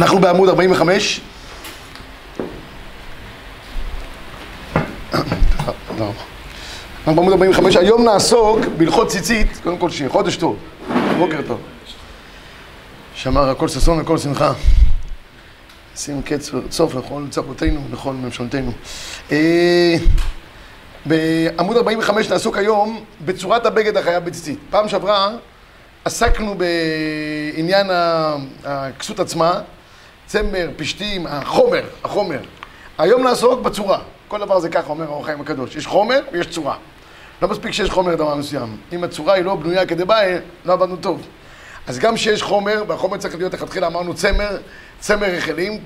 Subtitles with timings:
[0.00, 1.20] אנחנו בעמוד 45.
[5.14, 10.56] אנחנו בעמוד 45, היום נעסוק בהלכות ציצית, קודם כל שיהיה חודש טוב,
[11.18, 11.60] בוקר טוב.
[13.14, 14.52] שמר הכל ששון וכל שמחה.
[15.96, 18.72] שים קץ וסוף לכל צרותינו ולכל ממשלתנו.
[19.32, 19.96] אה,
[21.06, 24.58] בעמוד 45 נעסוק היום בצורת הבגד החייב בציצית.
[24.70, 25.30] פעם שעברה
[26.04, 27.86] עסקנו בעניין
[28.64, 29.60] הכסות עצמה,
[30.30, 32.38] צמר, פשתים, החומר, החומר.
[32.98, 33.98] היום נעסוק בצורה.
[34.28, 35.76] כל דבר זה ככה, אומר האור חיים הקדוש.
[35.76, 36.76] יש חומר ויש צורה.
[37.42, 38.76] לא מספיק שיש חומר דבר מסוים.
[38.92, 41.26] אם הצורה היא לא בנויה כדבעי, לא עבדנו טוב.
[41.86, 44.56] אז גם שיש חומר, והחומר צריך להיות לכתחילה, אמרנו צמר,
[45.00, 45.78] צמר רחלים,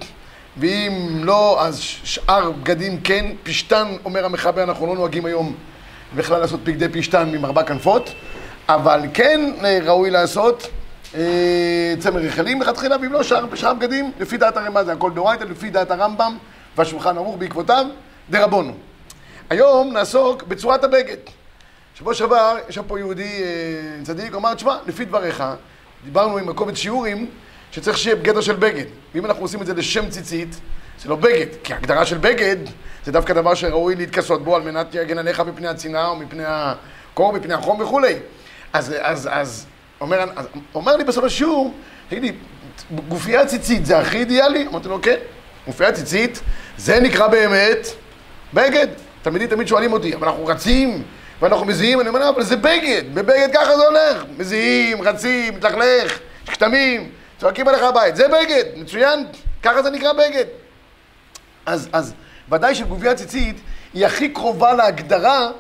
[0.57, 3.27] ואם לא, אז שאר בגדים כן.
[3.43, 5.55] פשתן, אומר המחבר, אנחנו לא נוהגים היום
[6.17, 8.11] בכלל לעשות בגדי פשתן עם ארבע כנפות,
[8.69, 9.41] אבל כן
[9.85, 10.84] ראוי לעשות אה,
[11.99, 15.91] צמר רחלים לכתחילה, ואם לא, שאר, בגדים, לפי דעת הרמ"א זה הכל דאורייתא, לפי דעת
[15.91, 16.37] הרמב"ם
[16.77, 17.87] והשולחן ערוך בעקבותיו,
[18.31, 18.73] דרבונו.
[19.51, 21.17] היום נעסוק בצורת הבגד.
[21.95, 25.45] שבוע שעבר, יש פה יהודי אה, צדיק, אמר, תשמע, לפי דבריך,
[26.05, 27.31] דיברנו עם הקובץ שיעורים,
[27.71, 28.85] שצריך שיהיה בגדר של בגד.
[29.15, 30.61] ואם אנחנו עושים את זה לשם ציצית,
[31.03, 32.57] זה לא בגד, כי הגדרה של בגד
[33.05, 37.33] זה דווקא דבר שראוי להתכסות בו על מנת להגן עליך מפני הצנעה או מפני הקור,
[37.33, 38.15] מפני החום וכולי.
[38.73, 39.67] אז, אז, אז,
[40.05, 40.25] אומר,
[40.75, 41.75] אומר לי בסוף השיעור,
[42.09, 42.33] תגיד לי,
[43.09, 44.67] גופייה ציצית זה הכי אידיאלי?
[44.67, 45.17] אמרתי לו, כן,
[45.67, 46.41] גופייה ציצית,
[46.79, 47.87] זה נקרא באמת
[48.55, 48.87] בגד.
[49.23, 51.03] תלמידים תמיד שואלים אותי, אבל אנחנו רצים
[51.43, 54.25] ואנחנו מזיעים, אני אומר, אבל זה בגד, בבגד ככה זה הולך.
[54.39, 59.27] מזיעים, רצים, מתלכלך, יש כתמים, צועקים עליך הבית, זה בגד, מצוין,
[59.63, 60.45] ככה זה נקרא בגד.
[61.67, 62.15] אז, אז
[62.53, 63.57] ודאי שגובייה ציצית
[63.95, 65.51] היא הכי קרובה להגדרה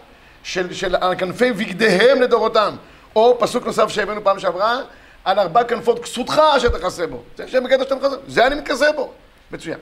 [0.43, 2.77] של, של כנפי בגדיהם לדורותם.
[3.17, 4.81] או פסוק נוסף שהבאנו פעם שעברה,
[5.25, 7.23] על ארבע כנפות כסותך אשר תכסה בו.
[7.37, 9.13] זה שם בגדר שאתה מכסה, זה אני מכסה בו.
[9.51, 9.79] מצוין.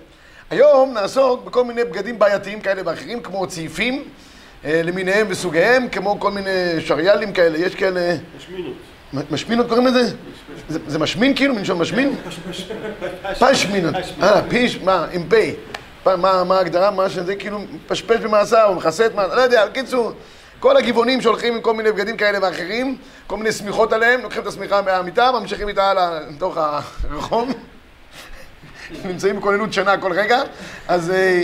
[0.51, 4.05] היום נעסוק בכל מיני בגדים בעייתיים כאלה ואחרים, כמו צעיפים
[4.65, 8.17] אה, למיניהם וסוגיהם, כמו כל מיני שריאלים כאלה, יש כאלה...
[8.37, 8.75] משמינות.
[9.31, 10.17] משמינות קוראים לזה?
[10.69, 12.17] זה, זה משמין כאילו, מלשון משמין?
[13.39, 13.95] פשמינות.
[14.23, 15.29] אה, פיש, מה, עם.
[16.07, 20.13] מה, מה ההגדרה, מה שזה כאילו פשפש במעשה, או מכסה את מה, לא יודע, בקיצור,
[20.63, 22.97] כל הגבעונים שהולכים עם כל מיני בגדים כאלה ואחרים,
[23.27, 27.53] כל מיני שמיכות עליהם, לוקחים את השמיכה מהמיטה, ממשיכים איתה הלאה לתוך הרחוב.
[29.05, 30.43] נמצאים בכוננות שנה כל רגע,
[30.89, 31.11] אז...
[31.11, 31.43] אה,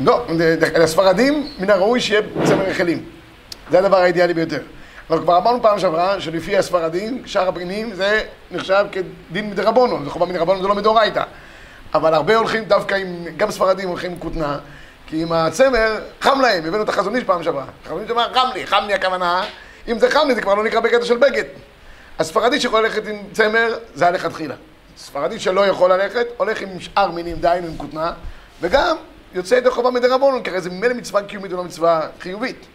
[0.00, 0.26] לא,
[0.78, 3.04] לספרדים מן הראוי שיהיה צמר רחלים.
[3.70, 4.62] זה הדבר האידיאלי ביותר.
[5.10, 10.26] אבל כבר אמרנו פעם שעברה שלפי הספרדים, שאר הפנינים זה נחשב כדין מדרבנו, זה חובה
[10.26, 11.22] מדרבנו, זה לא מדאורייתא.
[11.94, 14.58] אבל הרבה הולכים דווקא עם, גם ספרדים הולכים עם כותנה,
[15.06, 17.64] כי עם הצמר חם להם, הבאנו את החזון איש פעם שעברה.
[17.84, 19.44] החזון איש אמר, חם לי, חם לי הכוונה,
[19.88, 21.44] אם זה חם לי זה כבר לא נקרא בקטע של בגד.
[22.18, 24.54] הספרדי שיכול ללכת עם צמר, זה הלכתחילה.
[24.96, 28.12] ספרדי שלא יכול ללכת, הולך עם שאר מינים, דהיינו עם כותנה,
[28.60, 28.96] וגם
[29.34, 32.66] יוצא ידי חובה מדרבנון, כי הרי זה ממילא מצווה קיומית ולא מצווה חיובית.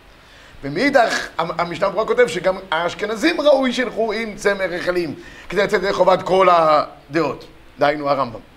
[0.64, 5.16] ומאידך, המשנה ברורה כותב שגם האשכנזים ראוי שילכו עם צמר רחלים,
[5.50, 7.46] כדי לצאת ידי חובת כל הדעות,
[7.80, 8.53] דהיינו הרמב"ם.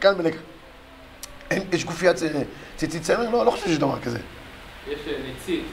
[0.00, 0.40] כאן ולכאן.
[1.72, 2.16] יש גופיית
[2.76, 3.30] ציצית צמר?
[3.30, 4.18] לא, לא חושב שיש דבר כזה.
[4.88, 5.64] יש ניצית.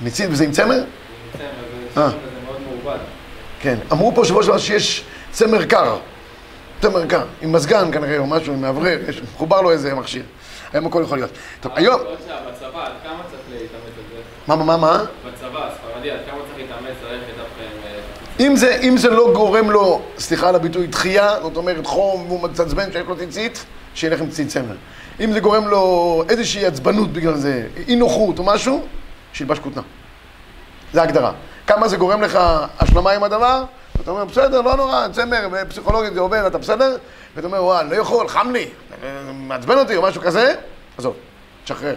[0.00, 0.74] ניצית וזה עם צמר?
[0.74, 1.40] עם
[1.94, 2.10] צמר, זה
[2.44, 2.98] מאוד מעובד.
[3.60, 5.98] כן, אמרו פה שבוע שעבר שיש צמר קר.
[6.80, 8.98] צמר קר, עם מזגן כנראה או משהו, עם מאוורר,
[9.34, 10.22] מחובר לו איזה מכשיר.
[10.72, 11.30] היום הכל יכול להיות.
[11.60, 12.00] טוב, היום...
[12.00, 14.22] בצבא, עד כמה צריך להתאמץ על זה?
[14.48, 15.04] מה, מה, מה, מה?
[15.26, 17.80] בצבא, הספרדי, עד כמה צריך להתאמץ ללכת דווקא עם...
[18.40, 22.42] אם זה, אם זה לא גורם לו, סליחה על הביטוי, דחייה, זאת אומרת חום והוא
[22.42, 23.64] מצצבן שיש לו ציצית,
[23.94, 24.76] שילך עם ציצית צמר.
[25.20, 28.82] אם זה גורם לו איזושהי עצבנות בגלל זה, אי נוחות או משהו,
[29.32, 29.82] שילבש כותנה.
[30.92, 31.32] זה ההגדרה.
[31.66, 32.38] כמה זה גורם לך
[32.78, 33.64] השלמה עם הדבר?
[34.00, 36.96] אתה אומר, בסדר, לא נורא, צמר, פסיכולוגית זה עובר, אתה בסדר?
[37.36, 38.68] ואתה אומר, וואי, לא יכול, חם לי,
[39.34, 40.54] מעצבן אותי או משהו כזה,
[40.98, 41.14] עזוב,
[41.64, 41.94] תשחרר.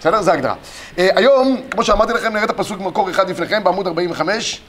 [0.00, 0.22] בסדר?
[0.22, 0.54] זה ההגדרה.
[0.98, 4.60] אה, היום, כמו שאמרתי לכם, נראה את הפסוק מקור אחד לפניכם, בעמוד 45.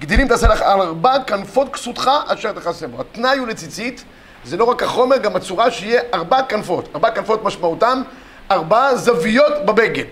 [0.00, 3.00] גדילים תעשה לך על ארבע כנפות כסותך אשר תכסה בו.
[3.00, 4.04] התנאי הוא לציצית,
[4.44, 6.88] זה לא רק החומר, גם הצורה שיהיה ארבע כנפות.
[6.94, 8.02] ארבע כנפות משמעותם,
[8.50, 10.04] ארבע זוויות בבגד.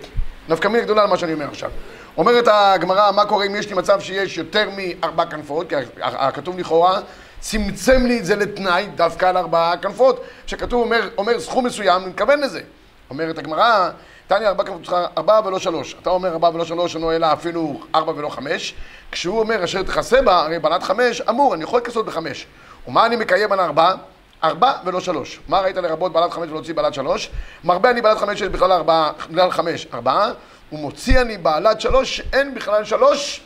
[0.49, 1.71] נפקא מינה גדולה על מה שאני אומר עכשיו.
[2.17, 6.99] אומרת הגמרא, מה קורה אם יש לי מצב שיש יותר מארבע כנפות, כי הכתוב לכאורה
[7.39, 12.09] צמצם לי את זה לתנאי, דווקא על ארבעה כנפות, שכתוב אומר, אומר סכום מסוים, אני
[12.09, 12.61] מתכוון לזה.
[13.09, 13.89] אומרת הגמרא,
[14.27, 15.95] תניא ארבע כנפות, ארבע ולא שלוש.
[16.01, 18.73] אתה אומר ארבע ולא שלוש, אינו אלא אפילו ארבע ולא חמש.
[19.11, 22.47] כשהוא אומר אשר תכסה בה, הרי בעלת חמש, אמור, אני יכול לכסות בחמש.
[22.87, 23.93] ומה אני מקיים על ארבע?
[24.43, 25.39] ארבע ולא שלוש.
[25.47, 27.29] מה ראית לרבות בעלת חמש ולהוציא בעלת שלוש?
[27.63, 30.31] מרבה אני בעלת חמש, יש בכלל ארבעה, בכלל חמש, ארבעה.
[30.71, 33.41] ומוציא אני בעלת שלוש, שאין בכלל שלוש,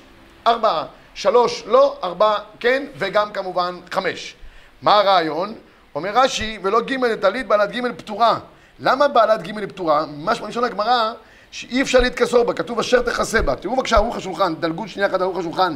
[0.47, 0.85] ארבעה.
[1.13, 4.35] שלוש לא, ארבע כן, וגם כמובן חמש.
[4.81, 5.55] מה הרעיון?
[5.95, 8.39] אומר רש"י, ולא ג' לטלית בעלת ג' פטורה.
[8.81, 10.05] למה בעלת ג' היא פטורה?
[10.05, 11.13] ממש בלשון הגמרא,
[11.51, 13.55] שאי אפשר להתכסור בה, כתוב אשר תכסה בה.
[13.55, 15.75] תראו בבקשה ערוך השולחן, דלגו שנייה אחת ערוך השולחן,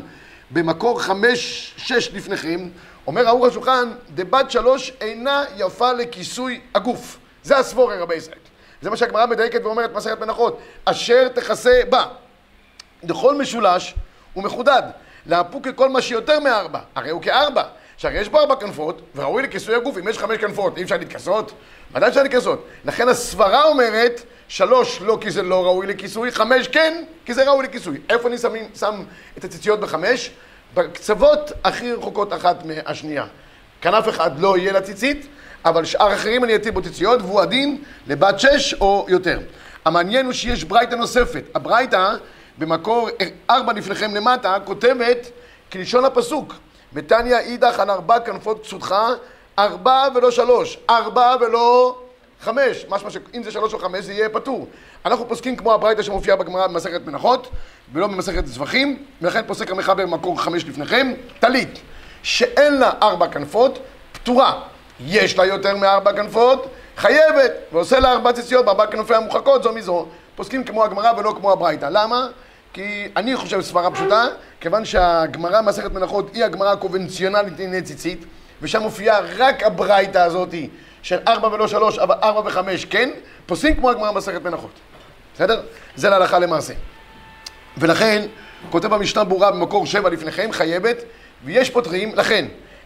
[0.51, 2.69] במקור חמש, שש לפניכם,
[3.07, 7.17] אומר ערוך השולחן, דבת שלוש אינה יפה לכיסוי הגוף.
[7.43, 8.37] זה הסבורי רבי ישראל.
[8.81, 12.05] זה מה שהגמרא מדייקת ואומרת מסכת מנחות, אשר תכסה בה.
[13.03, 13.95] לכל משולש
[14.33, 14.83] הוא מחודד,
[15.25, 17.63] לאפוק כל מה שיותר מארבע, הרי הוא כארבע.
[17.97, 21.51] שהרי יש בו ארבע כנפות, וראוי לכיסוי הגוף, אם יש חמש כנפות, אי אפשר להתכסות?
[21.93, 22.65] ודאי אפשר להתכסות.
[22.85, 27.65] לכן הסברה אומרת, שלוש לא כי זה לא ראוי לכיסוי, חמש כן, כי זה ראוי
[27.65, 27.97] לכיסוי.
[28.09, 29.03] איפה אני שם, שם
[29.37, 30.31] את הציציות בחמש?
[30.73, 33.25] בקצוות הכי רחוקות אחת מהשנייה.
[33.81, 35.27] כנף אחד לא יהיה לציצית,
[35.65, 39.39] אבל שאר אחרים אני אטיל בו ציציות, והוא הדין לבת שש או יותר.
[39.85, 41.43] המעניין הוא שיש ברייתא נוספת.
[41.55, 42.15] הברייתא,
[42.57, 43.09] במקור
[43.49, 45.31] ארבע לפניכם למטה, כותבת
[45.71, 46.53] כלשון הפסוק.
[46.95, 48.95] בתניא אידך על ארבע כנפות קצותך,
[49.59, 51.95] ארבע ולא שלוש, ארבע ולא
[52.41, 52.85] חמש.
[52.89, 54.67] משמע שאם זה שלוש או חמש זה יהיה פטור.
[55.05, 57.47] אנחנו פוסקים כמו הברייתא שמופיעה בגמרא במסכת מנחות,
[57.93, 61.79] ולא במסכת זבחים, ולכן פוסק המחבר במקור חמש לפניכם, טלית,
[62.23, 63.79] שאין לה ארבע כנפות,
[64.11, 64.61] פטורה.
[64.99, 70.07] יש לה יותר מארבע כנפות, חייבת, ועושה לה ארבע ציציות בארבע כנפי המוחקות, זו מזו.
[70.35, 71.87] פוסקים כמו הגמרא ולא כמו הברייתא.
[71.91, 72.27] למה?
[72.75, 74.25] כי אני חושב סברה פשוטה,
[74.59, 78.25] כיוון שהגמרא מסכת מנחות היא הגמרא הקונבנציונלית לענייני ציצית,
[78.61, 80.69] ושם מופיעה רק הברייתא הזאתי
[81.01, 83.09] של ארבע ולא שלוש, אבל ארבע וחמש כן,
[83.45, 84.71] פוסקים כמו הגמרא מסכת מנחות.
[85.35, 85.61] בסדר?
[85.95, 86.73] זה להלכה למעשה.
[87.77, 88.25] ולכן,
[88.69, 90.97] כותב המשנה ברורה במקור שבע לפניכם, חייבת,
[91.45, 92.45] ויש פותרים, לכן,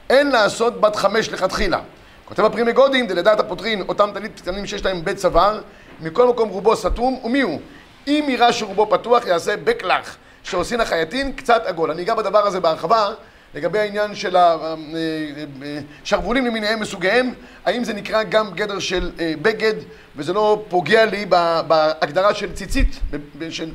[0.10, 1.80] אין לעשות בת חמש לכתחילה.
[2.26, 5.62] כותב הפרי מגודים, דלדעת הפותרין, אותם תלית קטנים שיש להם בית צוואר,
[6.02, 7.60] מכל מקום רובו סתום, ומי הוא?
[8.08, 11.92] אם יראה שרובו פתוח, יעשה בקלח, שעושין החייטין קצת עגול.
[11.92, 13.10] אני אגע בדבר הזה בהרחבה,
[13.56, 14.36] לגבי העניין של
[16.04, 17.34] השרוולים למיניהם מסוגיהם,
[17.66, 19.12] האם זה נקרא גם גדר של
[19.42, 19.74] בגד,
[20.16, 21.26] וזה לא פוגע לי
[21.68, 23.00] בהגדרה של ציצית,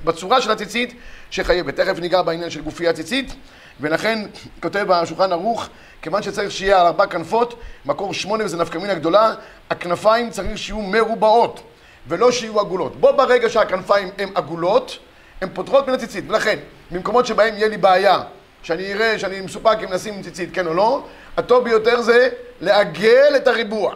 [0.04, 0.94] בצורה של הציצית
[1.30, 1.76] שחייבת.
[1.76, 3.34] תכף ניגע בעניין של גופי הציצית,
[3.80, 4.26] ולכן
[4.62, 5.68] כותב השולחן ערוך,
[6.02, 9.34] כיוון שצריך שיהיה על ארבע כנפות, מקור שמונה וזה נפקא מינה גדולה,
[9.70, 11.73] הכנפיים צריך שיהיו מרובעות.
[12.08, 12.96] ולא שיהיו עגולות.
[12.96, 14.98] בו ברגע שהכנפיים הן עגולות,
[15.40, 16.24] הן פותחות מן הציצית.
[16.28, 16.58] ולכן,
[16.90, 18.22] במקומות שבהם יהיה לי בעיה,
[18.62, 21.04] שאני אראה שאני מסופק אם נשים ציצית כן או לא,
[21.36, 22.28] הטוב ביותר זה
[22.60, 23.94] לעגל את הריבוע.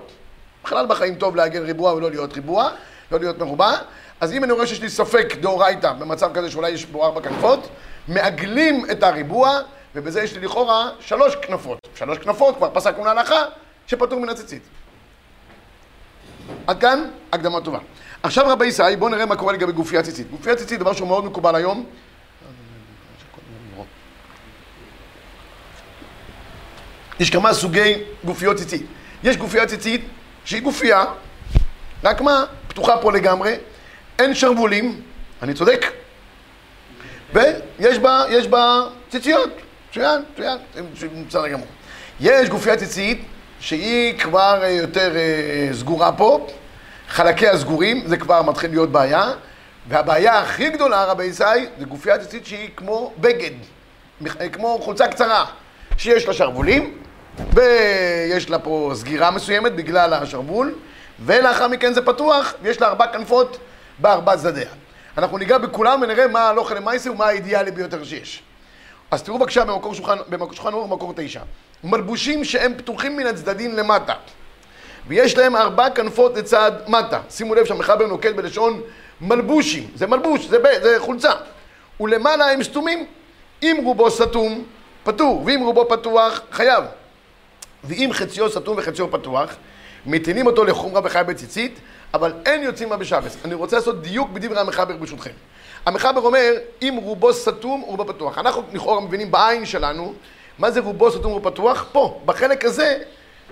[0.65, 2.71] בכלל בחיים טוב לעגל ריבוע ולא להיות ריבוע,
[3.13, 3.73] לא להיות מרובע.
[4.21, 7.69] אז אם אני רואה שיש לי ספק דאורייתא במצב כזה שאולי יש בו ארבע כנפות,
[8.09, 9.59] מעגלים את הריבוע,
[9.95, 11.79] ובזה יש לי לכאורה שלוש כנפות.
[11.95, 13.43] שלוש כנפות, כבר פסקנו להלכה,
[13.87, 14.63] שפטור מן הציצית.
[16.67, 17.79] עד כאן הקדמה טובה.
[18.23, 20.31] עכשיו רבי ישי, בואו נראה מה קורה לגבי גופי הציצית.
[20.31, 21.87] גופי הציצית, דבר שהוא מאוד מקובל היום.
[27.21, 28.87] יש כמה סוגי גופיות ציצית.
[29.25, 30.05] יש גופייה ציצית
[30.45, 31.05] שהיא גופייה,
[32.05, 33.55] רק מה, פתוחה פה לגמרי,
[34.19, 35.01] אין שרוולים,
[35.43, 35.87] אני צודק,
[37.33, 38.81] ויש בה, יש בה
[39.11, 39.51] ציציות,
[39.91, 41.67] מצוין, מצוין, בסדר גמור.
[42.21, 43.23] יש גופייה ציצית
[43.61, 45.13] שהיא כבר יותר
[45.73, 46.47] סגורה פה,
[47.09, 49.33] חלקיה סגורים, זה כבר מתחיל להיות בעיה,
[49.89, 51.45] והבעיה הכי גדולה, רבי ישי,
[51.79, 53.51] זה גופייה ציצית שהיא כמו בגד,
[54.53, 55.45] כמו חולצה קצרה,
[55.97, 56.99] שיש לה שרוולים,
[57.55, 60.75] ויש לה פה סגירה מסוימת בגלל השרוול,
[61.25, 63.59] ולאחר מכן זה פתוח, ויש לה ארבע כנפות
[63.99, 64.69] בארבע צדדיה.
[65.19, 68.43] אנחנו ניגע בכולם ונראה מה הלוך למעשה ומה האידיאלי ביותר שיש.
[69.11, 71.41] אז תראו בבקשה במקור שולחן, במקור שולחן אור, במקור תשע.
[71.85, 74.15] מלבושים שהם פתוחים מן הצדדים למטה,
[75.07, 77.21] ויש להם ארבע כנפות לצד מטה.
[77.31, 78.81] שימו לב שהמחבר נוקט בלשון
[79.21, 81.33] מלבושים, זה מלבוש, זה, ב, זה חולצה.
[82.01, 83.07] ולמעלה הם סתומים.
[83.63, 84.65] אם רובו סתום,
[85.05, 86.85] פטור, ואם רובו פתוח, חייב.
[87.85, 89.57] ואם חציו סתום וחציו פתוח,
[90.07, 91.81] מטילים אותו לחומרה וחי בציצית,
[92.15, 93.37] אבל אין יוצאים מה בשבס.
[93.45, 95.31] אני רוצה לעשות דיוק בדברי המחבר ברשותכם.
[95.89, 96.53] המחבר אומר,
[96.83, 98.39] אם רובו סתום, רובו פתוח.
[98.39, 100.15] אנחנו לכאורה מבינים בעין שלנו,
[100.59, 101.87] מה זה רובו סתום ורובו פתוח?
[101.93, 102.99] פה, בחלק הזה,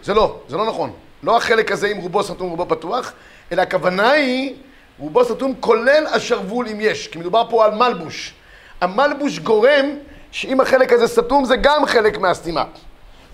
[0.02, 0.93] זה לא, זה לא נכון.
[1.23, 3.12] לא החלק הזה אם רובו סתום ורובו פתוח,
[3.52, 4.55] אלא הכוונה היא,
[4.99, 8.35] רובו סתום כולל השרוול אם יש, כי מדובר פה על מלבוש.
[8.81, 9.87] המלבוש גורם
[10.31, 12.64] שאם החלק הזה סתום זה גם חלק מהסתימה.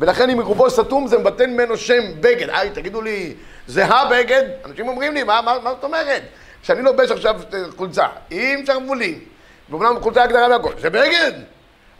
[0.00, 2.50] ולכן אם רובו סתום זה מבטא ממנו שם בגד.
[2.50, 3.34] היי, תגידו לי,
[3.66, 4.42] זה הבגד?
[4.64, 6.22] אנשים אומרים לי, מה, מה, מה זאת אומרת?
[6.62, 7.40] שאני לובש עכשיו
[7.76, 9.24] חולצה עם שרוולים,
[9.70, 11.32] ואומנם חולצה הגדרה והכל, זה בגד?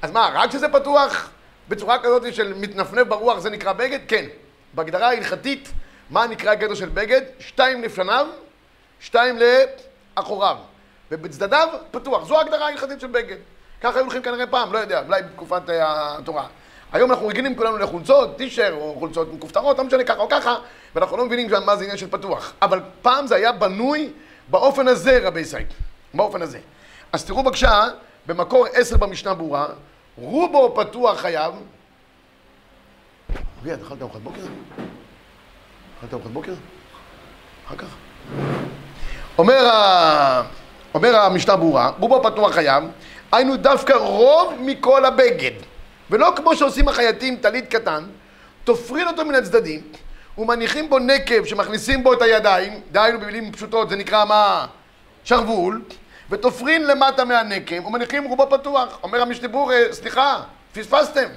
[0.03, 1.31] אז מה, רק כשזה פתוח
[1.69, 3.99] בצורה כזאת של מתנפנף ברוח זה נקרא בגד?
[4.09, 4.25] כן.
[4.75, 5.73] בהגדרה ההלכתית,
[6.11, 7.21] מה נקרא גדר של בגד?
[7.39, 8.27] שתיים לפניו,
[9.01, 9.39] שתיים
[10.17, 10.57] לאחוריו.
[11.13, 12.25] ובצדדיו פתוח.
[12.25, 13.37] זו ההגדרה ההלכתית של בגד.
[13.81, 16.47] ככה היו הולכים כנראה פעם, לא יודע, אולי בתקופת אה, התורה.
[16.93, 20.57] היום אנחנו רגילים כולנו לחולצות, טישר או חולצות מכופתרות, לא משנה ככה או ככה,
[20.95, 22.53] ואנחנו לא מבינים מה זה עניין של פתוח.
[22.63, 24.11] אבל פעם זה היה בנוי
[24.49, 25.65] באופן הזה, רבי ישראל.
[26.15, 26.59] באופן הזה.
[27.13, 27.85] אז תראו בבקשה,
[28.27, 29.67] במקור עשר במשנה ברורה,
[30.17, 31.55] רובו פתוח חייב.
[33.61, 34.41] אביעד, אכלת ארוחת בוקר?
[35.99, 36.55] אכלת ארוחת בוקר?
[37.67, 37.87] אחר כך.
[39.39, 40.43] אומר, ה...
[40.95, 42.85] אומר המשנה ברורה, רובו פתוח חייב,
[43.33, 45.53] היינו דווקא רוב מכל הבגד.
[46.11, 48.05] ולא כמו שעושים החייטים טלית קטן,
[48.65, 49.81] תופרין אותו מן הצדדים
[50.39, 54.67] ומניחים בו נקב שמכניסים בו את הידיים, דהיינו במילים פשוטות זה נקרא מה?
[55.25, 55.83] שרוול,
[56.31, 58.99] ותופרין למטה מהנקב ומניחים רובו פתוח.
[59.03, 60.41] אומר המשתבור, סליחה,
[60.73, 61.29] פספסתם.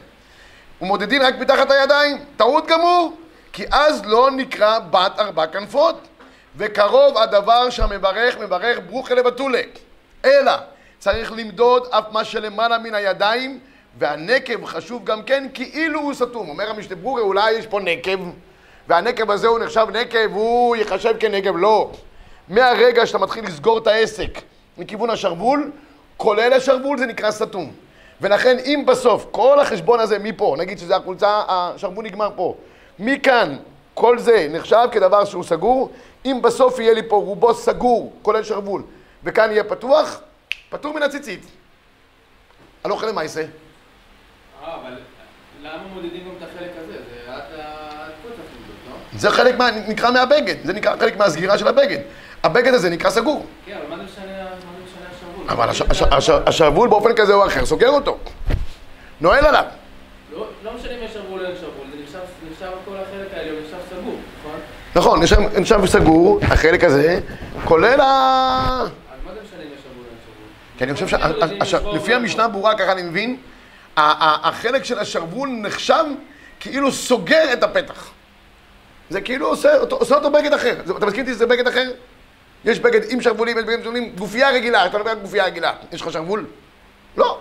[0.81, 3.17] ומודדים רק מתחת הידיים, טעות גמור,
[3.53, 6.07] כי אז לא נקרא בת ארבע כנפות.
[6.57, 9.61] וקרוב הדבר שהמברך מברך ברוך אלה בתולה.
[10.25, 10.51] אלא
[10.99, 13.59] צריך למדוד אף מה שלמעלה מן הידיים
[13.97, 16.49] והנקב חשוב גם כן כאילו הוא סתום.
[16.49, 18.19] אומר המשתברורי, אולי יש פה נקב,
[18.87, 21.57] והנקב הזה הוא נחשב נקב, הוא ייחשב כנקב.
[21.57, 21.91] לא.
[22.47, 24.41] מהרגע שאתה מתחיל לסגור את העסק
[24.77, 25.71] מכיוון השרוול,
[26.17, 27.71] כולל השרוול זה נקרא סתום.
[28.21, 32.55] ולכן אם בסוף כל החשבון הזה מפה, נגיד שזה החולצה, השרוול נגמר פה,
[32.99, 33.55] מכאן
[33.93, 35.91] כל זה נחשב כדבר שהוא סגור,
[36.25, 38.83] אם בסוף יהיה לי פה רובו סגור, כולל שרוול,
[39.23, 40.21] וכאן יהיה פתוח,
[40.69, 41.45] פטור מן הציצית.
[42.83, 43.41] הלוך למעשה.
[43.41, 44.97] אה, אבל
[45.61, 46.93] למה מודדים גם את החלק הזה?
[46.93, 48.95] זה עד הקוץ אפילו, לא?
[49.17, 49.69] זה חלק מה...
[49.88, 51.98] נקרא מהבגד, זה נקרא חלק מהסגירה של הבגד.
[52.43, 53.45] הבגד הזה נקרא סגור.
[53.65, 54.25] כן, אבל מה זה משנה
[55.15, 55.50] השרוול?
[55.50, 58.17] אבל הש- הש- הש- השרוול באופן כזה או אחר סוגר אותו.
[59.22, 59.63] נועל עליו.
[60.34, 62.19] לא לא משנה אם יש שרוול או אין שרוול, זה נחשב,
[62.51, 64.60] נחשב כל החלק העליון נחשב סגור, נכון?
[64.95, 65.27] נכון,
[65.65, 67.19] שם סגור, החלק הזה,
[67.65, 68.84] כולל ה...
[70.77, 71.07] כי אני חושב
[71.65, 72.13] שלפי.
[72.13, 73.38] המשנה ברורה, ככה אני מבין,
[73.98, 76.03] החלק של השרוול נחשב
[76.60, 78.10] כאילו סוגר את הפתח.
[79.09, 80.75] זה כאילו עושה אותו, עושה אותו בגד אחר.
[80.85, 81.91] זה- אתה מסכים איתי שזה בגד אחר?
[82.65, 85.74] יש בגד עם שרוולים, יש בגד עם שרוולים, גופייה רגילה, אתה מדבר על גופייה רגילה.
[85.91, 86.45] יש לך שרוול?
[87.17, 87.39] לא.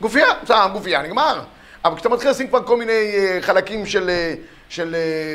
[0.00, 1.40] גופייה, בסדר, גופייה, נגמר.
[1.84, 4.34] אבל כשאתה מתחיל לשים כבר כל מיני אה, חלקים של, אה,
[4.68, 5.34] של, אה,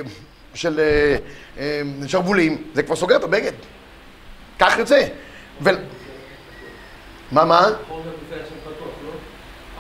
[0.54, 1.18] של אה,
[1.60, 3.52] אה, שרוולים, זה כבר סוגר את הבגד.
[4.60, 5.08] כך יוצא.
[5.62, 5.70] ו...
[7.32, 7.60] מה, מה?
[7.60, 8.04] החור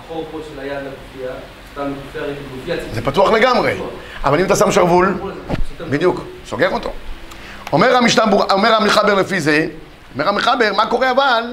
[0.09, 0.25] לא?
[0.31, 1.31] פה של היד לגופייה,
[1.71, 2.23] סתם גופייה,
[2.55, 2.93] גופייה.
[2.93, 3.77] זה פתוח לגמרי.
[4.27, 5.13] אבל אם אתה שם שרוול,
[5.79, 6.91] בדיוק, סוגר אותו.
[7.71, 9.67] אומר המחבר לפי זה,
[10.13, 11.43] אומר המחבר, מה קורה אבל,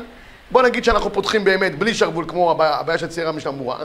[0.50, 3.76] בוא נגיד שאנחנו פותחים באמת בלי שרוול כמו הבעיה של צייר המשנה ברורה,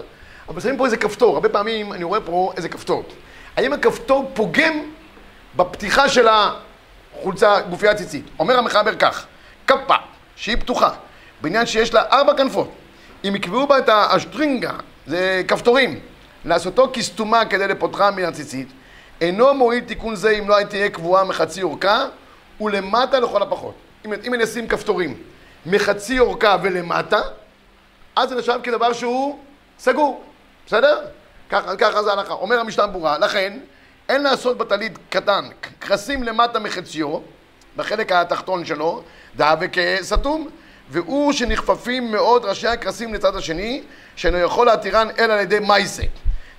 [0.49, 3.03] אבל שמים פה איזה כפתור, הרבה פעמים אני רואה פה איזה כפתור.
[3.57, 4.79] האם הכפתור פוגם
[5.55, 8.25] בפתיחה של החולצה גופייה ציצית?
[8.39, 9.25] אומר המחבר כך,
[9.67, 9.95] כפה,
[10.35, 10.89] שהיא פתוחה,
[11.41, 12.71] בעניין שיש לה ארבע כנפות,
[13.27, 14.71] אם יקבעו בה את השטרינגה,
[15.07, 15.99] זה כפתורים,
[16.45, 18.67] לעשותו כסתומה כדי לפותחה מן הציצית,
[19.21, 22.05] אינו מועיל תיקון זה אם לא תהיה קבועה מחצי אורכה
[22.61, 23.73] ולמטה לכל הפחות.
[24.05, 25.17] אם, אם אני אשים כפתורים
[25.65, 27.21] מחצי אורכה ולמטה,
[28.15, 29.39] אז זה נחשב כדבר שהוא
[29.79, 30.23] סגור,
[30.67, 31.05] בסדר?
[31.49, 32.33] ככה, ככה זה ההלכה.
[32.33, 33.59] אומר המשנה ברורה, לכן
[34.09, 35.45] אין לעשות בטלית קטן
[35.79, 37.19] קרסים למטה מחציו,
[37.75, 39.03] בחלק התחתון שלו,
[39.35, 40.49] דאבה כסתום,
[40.89, 43.83] והוא שנכפפים מאוד ראשי הקרסים לצד השני,
[44.15, 46.03] שאינו יכול להתירן אלא על ידי מייסה.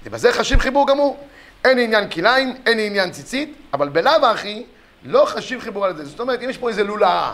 [0.05, 1.27] ובזה חשיב חיבור גמור.
[1.65, 4.65] אין עניין כליים, אין עניין ציצית, אבל בלאו הכי
[5.05, 6.05] לא חשיב חיבור על זה.
[6.05, 7.33] זאת אומרת, אם יש פה איזה לולאה,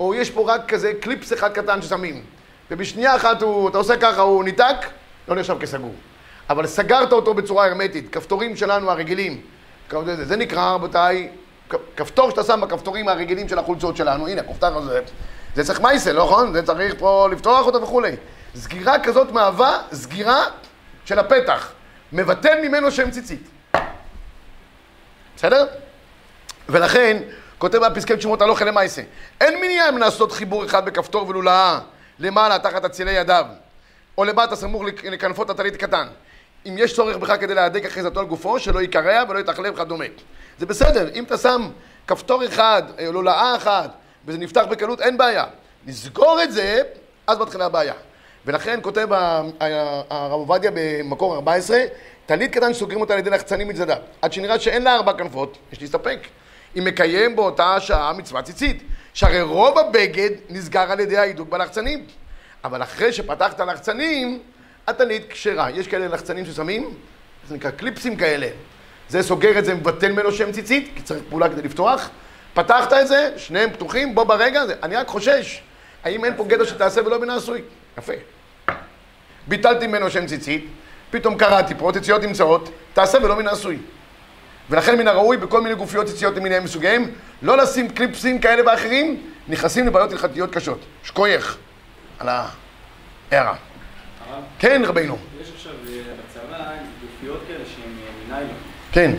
[0.00, 2.22] או יש פה רק כזה קליפס אחד קטן ששמים,
[2.70, 4.76] ובשנייה אחת הוא, אתה עושה ככה, הוא ניתק,
[5.28, 5.94] לא נחשב כסגור.
[6.50, 9.40] אבל סגרת אותו בצורה הרמטית, כפתורים שלנו הרגילים,
[10.22, 11.28] זה, נקרא, רבותיי,
[11.96, 15.00] כפתור שאתה שם בכפתורים הרגילים של החולצות שלנו, הנה, הכפתר הזה,
[15.54, 16.52] זה צריך מייסל, לא נכון?
[16.52, 18.12] זה צריך פה לפתוח אותו וכולי.
[18.54, 20.44] סגירה כזאת מהווה סגירה
[21.04, 21.72] של הפתח,
[22.12, 23.48] מבטל ממנו שם ציצית.
[25.36, 25.66] בסדר?
[26.68, 27.22] ולכן,
[27.58, 29.02] כותב בפסקי תשומות הלוך אלה מייסה.
[29.40, 31.78] אין מניעה לעשות חיבור אחד בכפתור ולולאה
[32.18, 33.46] למעלה תחת אצילי ידיו,
[34.18, 36.06] או למטה סמוך לכ- לכנפות הטלית קטן.
[36.66, 40.04] אם יש צורך בכך כדי להדק אחיזתו על גופו, שלא יקרע ולא יתחלף וכדומה.
[40.58, 41.68] זה בסדר, אם אתה שם
[42.06, 43.90] כפתור אחד, אה, לולאה אחת,
[44.26, 45.44] וזה נפתח בקלות, אין בעיה.
[45.86, 46.82] נסגור את זה,
[47.26, 47.94] אז מתחילה הבעיה.
[48.48, 49.08] ולכן כותב
[50.10, 51.78] הרב עובדיה במקור 14,
[52.26, 55.80] טלית קטן שסוגרים אותה על ידי לחצנים מצדדיו, עד שנראה שאין לה ארבע כנפות, יש
[55.80, 56.18] להסתפק.
[56.78, 58.82] אם מקיים באותה השעה מצוות ציצית,
[59.14, 62.04] שהרי רוב הבגד נסגר על ידי ההידוק בלחצנים.
[62.64, 64.38] אבל אחרי שפתחת לחצנים,
[64.86, 65.70] הטלית כשרה.
[65.70, 66.94] יש כאלה לחצנים ששמים,
[67.48, 68.48] זה נקרא קליפסים כאלה.
[69.08, 72.10] זה סוגר את זה, מבטל ממנו שם ציצית, כי צריך פעולה כדי לפתוח.
[72.54, 75.62] פתחת את זה, שניהם פתוחים, בוא ברגע, אני רק חושש,
[76.04, 77.62] האם אין פה גדר שתעשה ולא מן העשוי?
[77.98, 78.37] יפה.
[79.48, 80.66] ביטלתי ממנו שם ציצית,
[81.10, 83.76] פתאום קראתי פה, ציציות נמצאות, תעשה ולא מן העשוי.
[84.70, 87.10] ולכן מן הראוי בכל מיני גופיות ציציות למיניהם מסוגיהם,
[87.42, 90.78] לא לשים קליפסים כאלה ואחרים, נכנסים לבעיות הלכתיות קשות.
[91.04, 91.56] שכוייך
[92.18, 93.54] על ההערה.
[94.58, 95.18] כן, רבינו.
[95.42, 96.64] יש עכשיו אה, בצבא
[97.02, 97.92] גופיות כאלה שהן
[98.30, 98.54] אה, מניילון.
[98.92, 99.12] כן.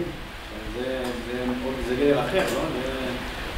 [0.78, 2.62] זה- גדר אחר, לא?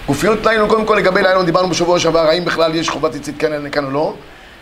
[0.07, 3.35] גופיות ליילון, קודם כל לגבי ליילון דיברנו בשבוע שעבר, האם בכלל יש חובת ציצית
[3.71, 4.13] כאן או לא.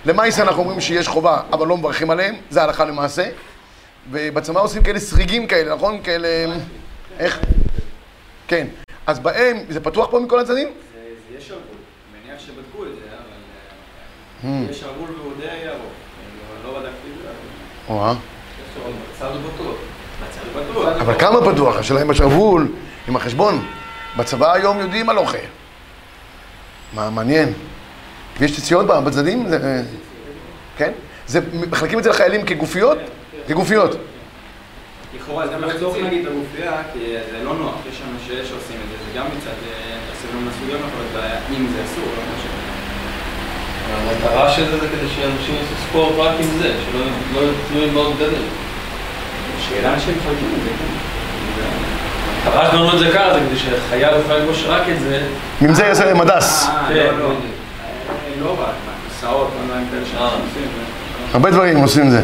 [0.06, 3.30] למעשה אנחנו אומרים שיש חובה, אבל לא מברכים עליהם, זה הלכה למעשה.
[4.12, 6.02] ובצבא עושים כאלה סריגים כאלה, נכון?
[6.04, 6.28] כאלה...
[7.20, 7.40] איך?
[8.48, 8.68] כן.
[9.08, 10.68] אז בהם, זה פתוח פה מכל הצדדים?
[10.94, 11.62] זה יש שרוול.
[11.62, 13.02] אני מניח שבדקו את זה,
[14.42, 14.46] Hmm.
[14.46, 14.66] אבל...
[14.66, 15.80] אה, יש שרוול והוא די ירוק.
[15.80, 17.30] אני לא בדקתי את זה.
[17.90, 18.14] או-אה.
[21.02, 21.78] אבל כמה פתוח?
[21.78, 22.72] השאלה אם השרוול,
[23.08, 23.66] עם החשבון.
[24.18, 25.38] בצבא היום יודעים מה לא חי.
[26.94, 27.54] מה, מעניין.
[28.40, 29.50] ויש ציציות בצדדים?
[29.50, 29.82] זה-
[30.78, 30.92] כן?
[31.28, 32.98] זה, מחלקים את זה לחיילים כגופיות?
[33.48, 33.96] כגופיות.
[35.18, 37.00] לכאורה זה גם לחתוך נגיד את הגופייה, כי
[37.32, 39.58] זה לא נוח, יש אנשים שעושים את זה, זה גם מצד
[40.14, 42.60] הסגנון מסוים יכול להיות בעיה, אם זה אסור, לא משנה.
[43.96, 47.00] המטרה של זה זה כדי שאנשים יעשו ספורט רק עם זה, שלא
[47.34, 48.48] לא יהיו תלויים בעוד בגדים.
[49.70, 50.86] שאלה שמחלקים את זה, כן.
[52.46, 55.28] המטרה שבנו את זה ככה זה כדי שחייל יוכל ללבוש רק את זה.
[55.62, 56.68] עם זה יעשה להם הדס.
[56.68, 57.34] אה, לא, לא.
[58.46, 60.30] אה, אה.
[61.34, 62.24] הרבה דברים עושים זה.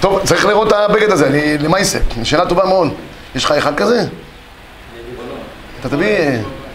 [0.00, 1.98] טוב, צריך לראות את הבגד הזה, אני למעשה.
[2.24, 2.92] שאלה טובה מאוד.
[3.34, 4.00] יש לך אחד כזה?
[5.80, 6.16] אתה תביא,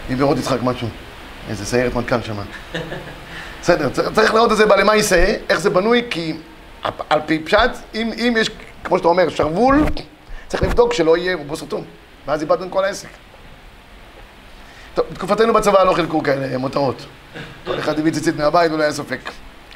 [0.06, 0.88] תביא לראות יצחק משהו.
[1.48, 2.34] איזה סיירת מנכ"ל שם.
[3.62, 6.34] בסדר, צריך- לראות את זה בלמעשה, איך זה בנוי, כי
[7.10, 7.58] על- פי פשט,
[7.94, 8.50] אם, אם יש,
[8.84, 9.84] כמו שאתה אומר, שרוול,
[10.48, 11.84] צריך לבדוק שלא יהיה רובו סתום.
[12.26, 13.08] ואז איבדנו את כל העסק.
[14.94, 17.06] טוב, בתקופתנו בצבא לא חילקו כאלה מותרות.
[17.66, 19.20] כל אחד הביא ציצית מהבית ולא היה ספק.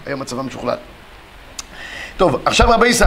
[0.06, 0.76] היום הצבא משוכלל.
[2.16, 3.04] טוב, עכשיו רבי ישי,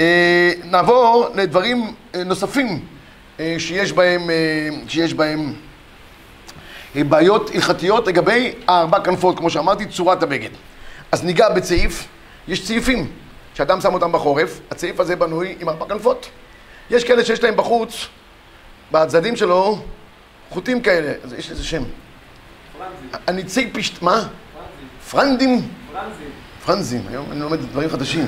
[0.00, 2.86] אה, נעבור לדברים אה, נוספים
[3.40, 4.30] אה, שיש בהם,
[4.88, 5.52] שיש בהם
[6.94, 10.50] בעיות הלכתיות לגבי הארבע כנפות, כמו שאמרתי, צורת הבגד.
[11.12, 12.08] אז ניגע בצעיף,
[12.48, 13.10] יש צעיפים
[13.54, 16.28] שאדם שם אותם בחורף, הצעיף הזה בנוי עם ארבע כנפות.
[16.90, 18.06] יש כאלה שיש להם בחוץ,
[18.92, 19.78] בצדדים שלו,
[20.50, 21.82] חוטים כאלה, אז יש לזה שם.
[23.26, 24.02] הניצי פשט...
[24.02, 24.28] מה?
[25.10, 25.68] פרנדים?
[26.64, 28.26] פרנזים, היום אני לומד דברים חדשים.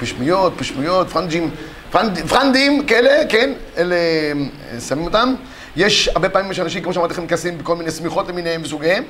[0.00, 1.50] פשמינות, פשמינות, פרנז'ים,
[1.90, 5.34] פרנז', פרנז'ים כאלה, כן, אלה אה, שמים אותם.
[5.76, 9.04] יש, הרבה פעמים יש אנשים, כמו שאמרתי לכם, מכסים בכל מיני שמיכות למיניהם וסוגיהם.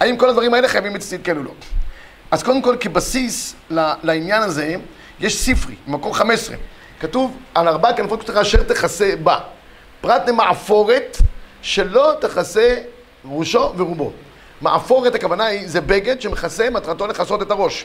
[0.00, 1.50] האם כל הדברים האלה חייבים בציצית כן או לא?
[2.30, 3.54] אז קודם כל, כבסיס
[4.02, 4.74] לעניין הזה,
[5.20, 6.56] יש ספרי, במקור 15.
[7.00, 9.38] כתוב על ארבע כנפות כתובה אשר תכסה בה.
[10.00, 11.16] פרט למעפורת
[11.62, 12.76] שלא תכסה
[13.24, 14.12] ראשו ורובו.
[14.60, 17.84] מעפורת הכוונה היא, זה בגד שמכסה, מטרתו לכסות את הראש.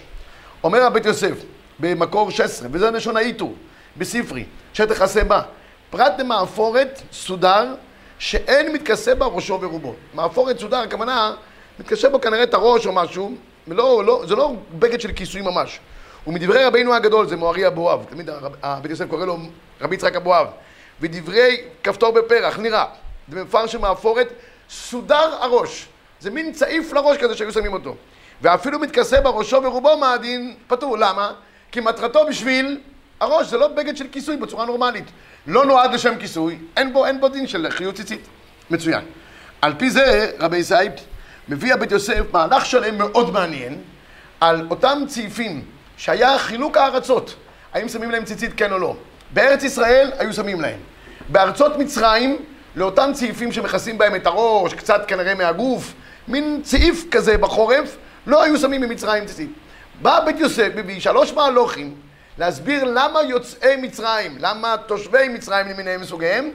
[0.64, 1.34] אומר הבית יוסף,
[1.80, 3.56] במקור 16, וזה לשון העיטור,
[3.98, 5.42] בספרי, שתכסה בה.
[5.90, 7.74] פרט למעפורת סודר,
[8.20, 9.96] שאין מתכסה בה ראשו ורובו.
[10.14, 11.34] מעפורת סודר, הכוונה,
[11.80, 13.36] מתכסה בו כנראה את הראש או משהו,
[13.68, 15.80] ולא, לא, זה לא בגד של כיסוי ממש.
[16.28, 18.30] ומדברי רבינו הגדול, זה מוארי אבואב, תמיד
[18.64, 19.38] הבית יוסף קורא לו
[19.82, 20.48] רבי יצחק אבואב,
[21.02, 22.86] ודברי כפתור בפרח, נראה,
[23.32, 24.28] זה מפרש מעפורת,
[24.70, 25.88] סודר הראש.
[26.20, 27.96] זה מין צעיף לראש כזה שהיו שמים אותו.
[28.42, 30.98] ואפילו מתכסה בראשו ורובו מהדין פטור.
[30.98, 31.32] למה?
[31.72, 32.80] כי מטרתו בשביל
[33.20, 35.06] הראש, זה לא בגד של כיסוי בצורה נורמלית.
[35.48, 38.28] לא נועד לשם כיסוי, אין בו, אין בו דין של חיות ציצית.
[38.70, 39.02] מצוין.
[39.62, 40.76] על פי זה, רבי ישי
[41.50, 43.82] מביא הבית יוסף מהלך שלם מאוד מעניין
[44.42, 45.66] על אותם צעיפים
[45.98, 47.36] שהיה חילוק הארצות,
[47.74, 48.96] האם שמים להם ציצית כן או לא.
[49.34, 50.80] בארץ ישראל היו שמים להם.
[51.30, 52.38] בארצות מצרים,
[52.76, 55.94] לאותם צעיפים שמכסים בהם את הראש, קצת כנראה מהגוף,
[56.28, 59.50] מין צעיף כזה בחורף, לא היו שמים במצרים ציצית.
[60.02, 61.96] בא בית יוסף, מביא שלוש מהלוכים,
[62.38, 66.52] להסביר למה יוצאי מצרים, למה תושבי מצרים למיניהם וסוגיהם,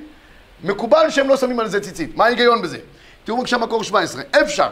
[0.64, 2.16] מקובל שהם לא שמים על זה ציצית.
[2.16, 2.78] מה ההיגיון בזה?
[3.24, 4.22] תראו בבקשה מקור 17.
[4.42, 4.68] אפשר.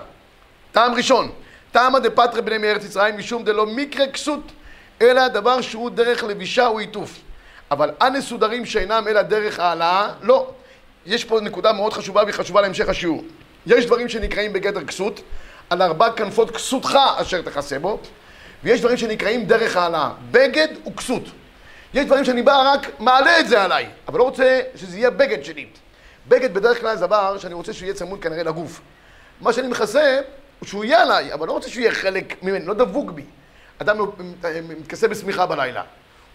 [0.73, 1.31] טעם ראשון,
[1.73, 4.53] טעמא דפטרי בני מארץ ישראל משום דלא מקרה כסות,
[5.03, 7.21] אלא דבר שהוא דרך לבישה ועיטוף.
[7.71, 10.51] אבל הנסודרים שאינם אלא דרך העלאה, לא.
[11.09, 13.25] יש פה נקודה מאוד חשובה והיא חשובה להמשך השיעור.
[13.67, 15.21] יש דברים שנקראים בגדר כסות,
[15.71, 17.99] על ארבע כנפות כסותך אשר תכסה בו,
[18.65, 20.11] ויש דברים שנקראים דרך העלאה.
[20.31, 21.23] בגד וכסות.
[21.95, 25.45] יש דברים שאני בא רק מעלה את זה עליי, אבל לא רוצה שזה יהיה בגד
[25.45, 25.67] שלי.
[26.29, 28.81] בגד בדרך כלל זה דבר שאני רוצה שהוא יהיה צמוד כנראה לגוף.
[29.41, 30.21] מה שאני מכסה,
[30.61, 33.25] הוא שהוא יהיה עליי, אבל לא רוצה שהוא יהיה חלק ממני, לא דבוק בי.
[33.79, 33.99] אדם
[34.79, 35.83] מתכסה בשמיכה בלילה.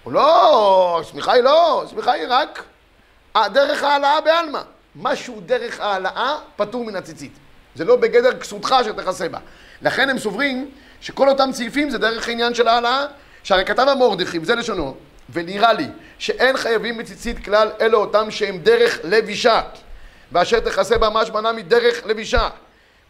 [0.04, 2.64] הוא לא, השמיכה היא לא, השמיכה היא רק
[3.38, 4.62] דרך העלאה בעלמא.
[4.96, 7.32] משהו דרך העלאה פטור מן הציצית.
[7.76, 9.40] זה לא בגדר כסותך שתכסה בה.
[9.82, 13.06] לכן הם סוברים שכל אותם סעיפים זה דרך העניין של העלאה,
[13.44, 14.96] שהרי כתב המורדכי, וזה לשונו,
[15.30, 19.62] ונראה לי שאין חייבים בציצית כלל אלא אותם שהם דרך לבישה,
[20.32, 22.50] ואשר תכסה בה משמענה מדרך לבישה,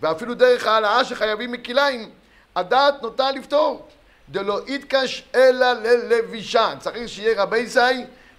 [0.01, 2.09] ואפילו דרך העלאה שחייבים מכליים,
[2.55, 3.88] הדעת נוטה לפתור.
[4.29, 7.79] דלא יתקש אלא ללבישה, צריך שיהיה רבי זי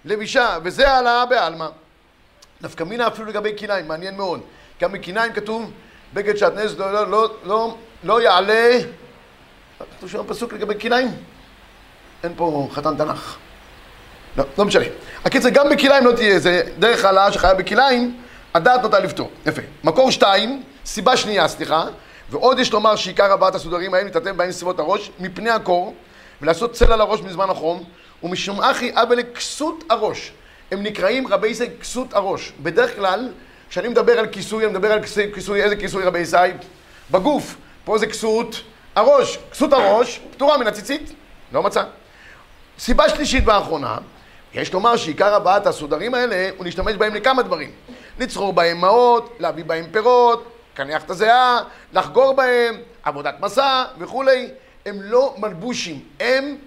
[0.05, 1.67] לבישה, וזה העלאה בעלמא.
[2.61, 4.41] נפקא מינה אפילו לגבי כיניים, מעניין מאוד.
[4.81, 5.71] גם בכיניים כתוב,
[6.13, 8.79] בגד שעטנז לא, לא, לא, לא, לא יעלה,
[9.97, 11.07] כתוב שם פסוק לגבי כיניים?
[12.23, 13.35] אין פה חתן תנ"ך.
[14.37, 14.85] לא, לא משנה.
[15.25, 18.21] הקיצר, גם בכליים לא תהיה, זה דרך העלאה שחיה בכליים,
[18.53, 19.31] הדעת נוטה לפתור.
[19.45, 19.61] יפה.
[19.83, 21.85] מקור שתיים, סיבה שנייה, סליחה,
[22.29, 25.95] ועוד יש לומר שעיקר הבאת הסודרים האלה מתעטם בהם סביבות הראש, מפני הקור,
[26.41, 27.83] ולעשות צל על הראש מזמן החום,
[28.25, 30.31] ומשום אחי אבא לכסות הראש.
[30.71, 32.53] הם נקראים רבי ישי כסות הראש.
[32.63, 33.31] בדרך כלל,
[33.69, 36.37] כשאני מדבר על כיסוי, אני מדבר על כיסוי, כיסוי איזה כיסוי רבי ישי?
[37.11, 37.55] בגוף.
[37.83, 38.61] פה זה כסות
[38.95, 39.37] הראש.
[39.51, 41.13] כסות הראש פטורה מן הציצית,
[41.51, 41.83] לא מצא.
[42.79, 43.97] סיבה שלישית ואחרונה,
[44.53, 47.71] יש לומר שעיקר הבאת הסודרים האלה, הוא להשתמש בהם לכמה דברים.
[48.19, 51.59] לצרור בהם מעות, להביא בהם פירות, קניח את הזיעה,
[51.93, 54.49] לחגור בהם, עבודת מסע וכולי.
[54.85, 56.57] הם לא מלבושים, הם,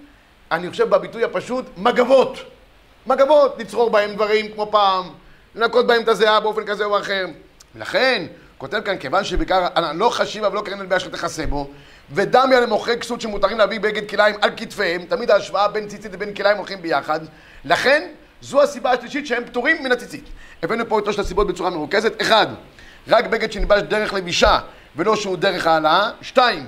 [0.51, 2.39] אני חושב בביטוי הפשוט, מגבות.
[3.07, 5.05] מגבות, לצרור בהם דברים כמו פעם,
[5.55, 7.27] לנקות בהם את הזיעה באופן כזה או אחר.
[7.75, 8.27] ולכן,
[8.59, 11.71] כותב כאן, כיוון שבעיקר, לא חשיבה ולא קרן אלביה שתכסה בו,
[12.11, 16.57] ודמיה למוכרי כסות שמותרים להביא בגד כליים על כתפיהם, תמיד ההשוואה בין ציצית לבין כליים
[16.57, 17.21] הולכים ביחד,
[17.65, 18.09] לכן,
[18.41, 20.25] זו הסיבה השלישית שהם פטורים מן הציצית.
[20.63, 22.23] הבאנו פה את שלושת הסיבות בצורה מרוכזת.
[22.23, 22.47] אחד,
[23.09, 24.59] רק בגד שנלבש דרך לבישה
[24.97, 26.11] ולא שהוא דרך העלאה.
[26.23, 26.67] שתיים,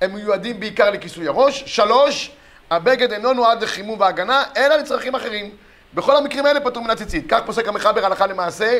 [0.00, 1.64] הם מיועדים בעיקר לכיסוי הראש.
[1.66, 2.30] שלוש,
[2.72, 5.50] הבגד אינו נועד לחימום והגנה, אלא לצרכים אחרים.
[5.94, 7.24] בכל המקרים האלה פטור מן הציצית.
[7.28, 8.78] כך פוסק המחבר הלכה למעשה,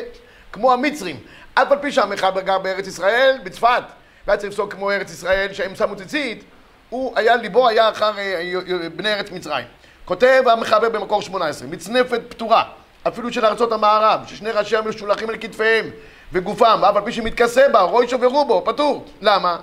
[0.51, 1.19] כמו המצרים.
[1.53, 3.83] אף על פי שהמחבר גר בארץ ישראל, בצפת,
[4.27, 6.43] והיה צריך לפסוק כמו ארץ ישראל, שהם שמו ציצית,
[6.89, 8.51] הוא היה, ליבו היה אחר אה,
[8.83, 9.65] אה, בני ארץ מצרים.
[10.05, 12.63] כותב המחבר במקור 18, מצנפת פתורה,
[13.07, 15.85] אפילו של ארצות המערב, ששני ראשיה משולחים על כתפיהם
[16.31, 19.05] וגופם, ואף על פי שמתכסה בה, רוישו ורובו, פטור.
[19.21, 19.57] למה?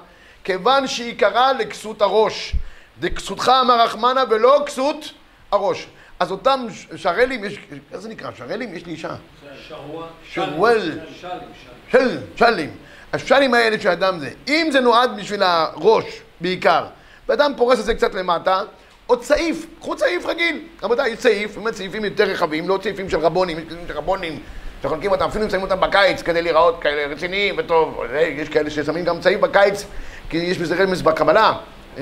[0.44, 2.54] כיוון שעיקרה לכסות הראש.
[3.00, 5.12] דכסותך אמר רחמנה ולא כסות
[5.52, 5.86] הראש.
[6.20, 7.58] אז אותם שרלים, יש,
[7.92, 8.30] איך זה נקרא?
[8.38, 8.74] שרלים?
[8.74, 9.14] יש לי אישה.
[10.32, 10.98] שרוול.
[11.90, 12.70] של, שלים.
[13.12, 14.30] השלים האלה שאדם זה.
[14.48, 16.04] אם זה נועד בשביל הראש
[16.40, 16.84] בעיקר,
[17.28, 18.62] ואדם פורס את זה קצת למטה,
[19.06, 20.62] עוד צעיף, קחו צעיף רגיל.
[20.82, 24.40] רבותיי, יש צעיף, באמת צעיפים יותר רחבים, לא צעיפים של רבונים, יש צעיפים של רבונים,
[24.82, 28.02] שחולקים אותם, אפילו שמים אותם בקיץ כדי להיראות כאלה רציניים וטוב.
[28.12, 29.84] יש כאלה ששמים גם צעיף בקיץ,
[30.30, 31.52] כי יש בזה רמז בקבלה.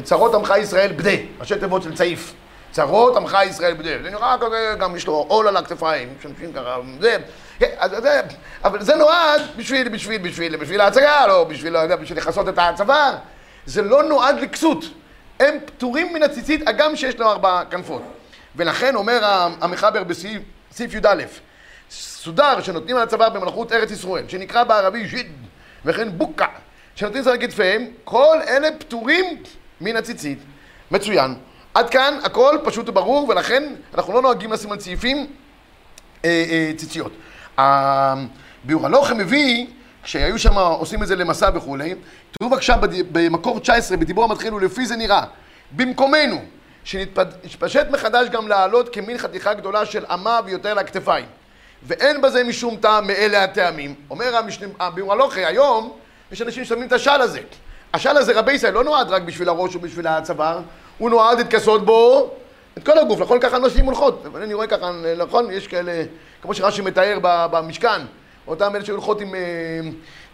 [0.03, 2.35] צרות עמך ישראל בדה, ראשי תיבות של צעיף.
[2.70, 3.90] צרות עמך ישראל בדה.
[4.03, 7.16] זה נראה כזה, גם יש לו עול על הכתפיים, שאנשים ככה, זה,
[7.59, 8.20] כן, זה,
[8.64, 12.55] אבל זה נועד בשביל, בשביל, בשביל, בשביל ההצגה, לא בשביל, לא יודע, בשביל לכסות את
[12.59, 13.16] הצבא.
[13.66, 14.85] זה לא נועד לכסות.
[15.40, 18.03] הם פטורים מן הציצית, הגם שיש לו ארבע כנפות.
[18.57, 19.18] ולכן אומר
[19.61, 21.22] המחבר בסעיף י"א,
[21.90, 25.33] סודר שנותנים על הצוואר במלכות ארץ ישראל, שנקרא בערבי ז'יד,
[25.85, 26.46] וכן בוקה,
[26.94, 29.42] שנותנים על כתפיהם, כל אלה פטורים
[29.81, 30.38] מן הציצית.
[30.91, 31.35] מצוין.
[31.75, 35.27] עד כאן הכל פשוט וברור, ולכן אנחנו לא נוהגים לשים על צעיפים
[36.25, 37.12] אה, אה, ציציות.
[38.64, 39.67] ביור הלוחם מביא
[40.03, 41.95] כשהיו שם עושים את זה למסע וכולי,
[42.33, 42.77] תראו בבקשה
[43.12, 45.25] במקור 19, בדיבור המתחיל, ולפי זה נראה,
[45.73, 46.43] במקומנו,
[46.85, 51.27] שנתפשט מחדש גם לעלות כמין חתיכה גדולה של אמה ויותר לכתפיים.
[51.83, 53.95] ואין בזה משום טעם מאלה הטעמים.
[54.11, 54.41] אומר
[54.81, 55.99] הביאור הלוחי, היום
[56.33, 57.41] יש אנשים ששמים את השל הזה.
[57.94, 60.61] השל הזה, רבי ישראל, לא נועד רק בשביל הראש או בשביל הצוואר,
[60.98, 62.31] הוא נועד להתכסות בו
[62.79, 63.40] את כל הגוף, נכון?
[63.40, 64.27] ככה אנשים הולכות.
[64.37, 65.51] אני רואה ככה, נכון?
[65.51, 66.03] יש כאלה,
[66.42, 68.01] כמו שרש"י מתאר במשכן.
[68.46, 69.40] אותם אלה שהולכות עם אה,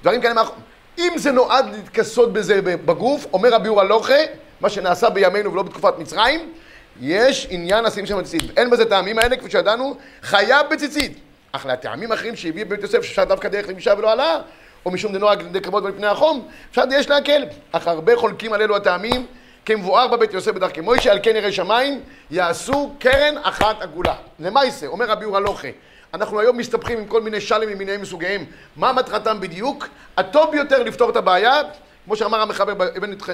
[0.02, 0.56] דברים כאלה מאחור.
[0.98, 4.14] אם זה נועד להתכסות בזה בגוף, אומר הביאור הלוכה,
[4.60, 6.52] מה שנעשה בימינו ולא בתקופת מצרים,
[7.00, 8.58] יש עניין לשים שם ציצית.
[8.58, 11.18] אין בזה טעמים האלה, כפי שידענו, חייב בציצית.
[11.52, 14.40] אך לטעמים האחרים שהביא בית יוסף, שאפשר דווקא דרך לבישה ולא עלה,
[14.86, 17.42] או משום דנוהג לידי כבוד ולפני החום, אפשר יש להקל.
[17.72, 19.26] אך הרבה חולקים על אלו הטעמים,
[19.64, 24.14] כמבואר בבית יוסף בדרכי מוישה, על כן ירא שמיים, יעשו קרן אחת עגולה.
[24.38, 25.68] למעשה, אומר הביאור הלוכה,
[26.14, 28.44] אנחנו היום מסתבכים עם כל מיני שלם ממיניהם מסוגיהם.
[28.76, 29.88] מה מטרתם בדיוק?
[30.16, 31.60] הטוב ביותר לפתור את הבעיה,
[32.04, 32.72] כמו שאמר המחבר,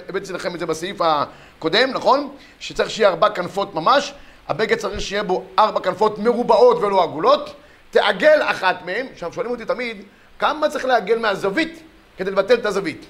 [0.09, 2.29] הבאתי לכם את זה בסעיף הקודם, נכון?
[2.61, 4.15] שצריך שיהיה ארבע כנפות ממש,
[4.49, 7.55] הבגד צריך שיהיה בו ארבע כנפות מרובעות ולא עגולות,
[7.91, 10.03] תעגל אחת מהן, עכשיו שואלים אותי תמיד,
[10.41, 11.83] כמה צריך לעגל מהזווית
[12.17, 13.07] כדי לבטל את הזווית?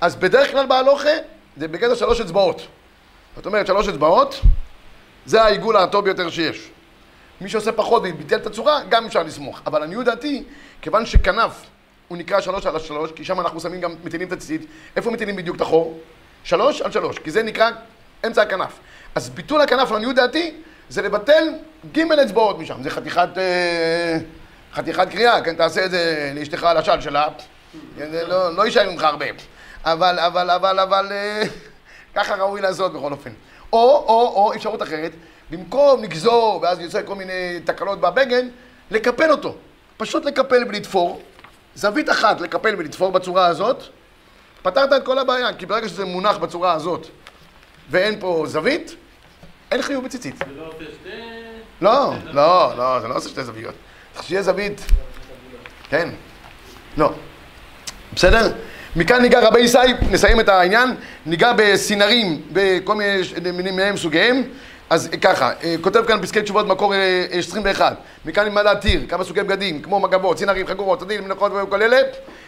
[0.00, 1.10] אז בדרך כלל בהלוכה
[1.56, 2.66] זה בגדר שלוש אצבעות.
[3.36, 4.40] זאת אומרת, שלוש אצבעות,
[5.26, 6.68] זה העיגול הטוב ביותר שיש.
[7.40, 9.60] מי שעושה פחות וביטל את הצורה, גם אפשר לסמוך.
[9.66, 10.44] אבל עניות דעתי,
[10.82, 11.62] כיוון שכנף
[12.08, 15.36] הוא נקרא שלוש על השלוש, כי שם אנחנו שמים גם, מטילים את הציצית, איפה מטילים
[15.36, 16.00] בדיוק את החור?
[16.44, 17.70] שלוש על שלוש, כי זה נקרא
[18.26, 18.78] אמצע הכנף.
[19.14, 20.54] אז ביטול הכנף לעניות דעתי
[20.88, 21.48] זה לבטל
[21.92, 24.18] ג' אצבעות משם, זה חתיכת, אה,
[24.76, 27.28] חתיכת קריאה, כן, תעשה את זה לאשתך על השל שלה,
[27.98, 29.26] כן, זה לא, לא יישאר ממך הרבה,
[29.84, 31.42] אבל, אבל, אבל, אבל, אה,
[32.14, 33.30] ככה ראוי לעשות בכל אופן.
[33.72, 35.12] או, או, או אפשרות אחרת,
[35.50, 38.48] במקום לגזור ואז יוצא כל מיני תקלות בבגן,
[38.90, 39.54] לקפל אותו.
[39.96, 41.22] פשוט לקפל ולתפור,
[41.74, 43.82] זווית אחת לקפל ולתפור בצורה הזאת,
[44.62, 47.06] פתרת את כל הבעיה, כי ברגע שזה מונח בצורה הזאת
[47.90, 48.94] ואין פה זווית,
[49.70, 50.34] אין חיוב בציצית.
[50.38, 51.10] זה לא עושה שתי...
[51.80, 53.74] לא, לא, לא, זה לא עושה שתי זוויות.
[54.22, 54.86] שיהיה זווית,
[55.90, 56.08] כן,
[56.96, 57.12] לא.
[58.14, 58.52] בסדר?
[58.96, 59.78] מכאן ניגע רבי ישי,
[60.10, 60.94] נסיים את העניין,
[61.26, 63.20] ניגע בסינרים, בכל מיני
[63.52, 64.42] מינים מהם סוגיהם.
[64.90, 69.42] אז ככה, אה, כותב כאן פסקי תשובות מקור אה, 21, מכאן נלמד להתיר כמה סוגי
[69.42, 71.96] בגדים, כמו מגבות, צינרים, חגורות, צדיקים, מנחות וכל אלה,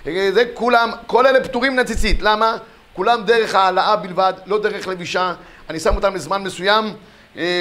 [0.07, 2.57] אה, זה כולם, כל אלה פטורים מן הציצית, למה?
[2.93, 5.35] כולם דרך העלאה בלבד, לא דרך לבישה,
[5.71, 6.93] אני שם אותם לזמן מסוים, אה,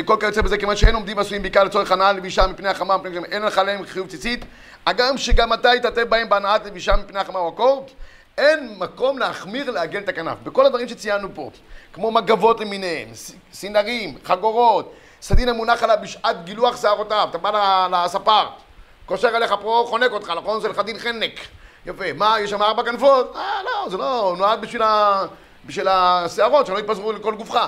[0.06, 3.42] כל כיוצא בזה, כיוון שאין עומדים עשויים בעיקר לצורך הנאה לבישה מפני החמה, מפני אין
[3.42, 4.46] לך עליהם חיוב ציצית,
[4.86, 7.88] הגם שגם אתה התעטף בהם בהנאת לבישה מפני החמה או הקור,
[8.38, 10.38] אין מקום להחמיר לעגל את הכנף.
[10.44, 11.50] בכל הדברים שציינו פה,
[11.94, 13.08] כמו מגבות למיניהם,
[13.54, 18.48] סינרים, חגורות, סדין המונח עליו בשעת גילוח שערותיו, אתה בא לספר,
[19.06, 20.62] קושר אליך פה, חונק אותך, נכון?
[20.62, 21.40] זה לך דין חנק.
[21.86, 22.14] יפה.
[22.16, 23.36] מה, יש שם ארבע כנפות?
[23.36, 25.24] אה, לא, זה לא, הוא נועד בשביל, ה...
[25.66, 27.68] בשביל השערות, שלא יתפזרו לכל גופך.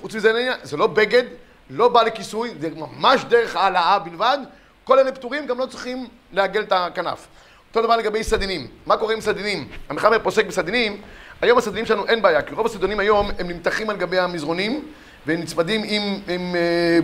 [0.00, 1.22] חוץ מזה, זה לא בגד,
[1.70, 4.38] לא בא לכיסוי, זה ממש דרך העלאה בלבד.
[4.84, 7.26] כל אלה פטורים, גם לא צריכים לעגל את הכנף.
[7.68, 8.66] אותו דבר לגבי סדינים.
[8.86, 9.68] מה קורה עם סדינים?
[9.88, 11.00] המחבר פוסק בסדינים,
[11.40, 14.84] היום הסדינים שלנו אין בעיה, כי רוב הסדינים היום הם נמתחים על גבי המזרונים
[15.26, 16.98] והם נצמדים עם, עם אה,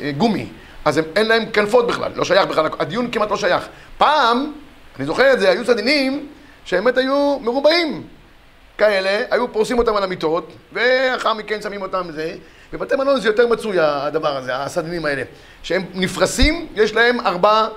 [0.00, 0.48] אה, גומי.
[0.84, 3.68] אז הם, אין להם כנפות בכלל, לא שייך בכלל, הדיון כמעט לא שייך.
[3.98, 4.52] פעם,
[4.96, 6.26] אני זוכר את זה, היו סדינים
[6.64, 8.02] שבאמת היו מרובעים
[8.78, 12.34] כאלה, היו פורסים אותם על המיטות, ואחר מכן שמים אותם זה.
[12.72, 15.22] בבתי מלון זה יותר מצוי הדבר הזה, הסדינים האלה.
[15.62, 17.68] שהם נפרסים, יש להם ארבע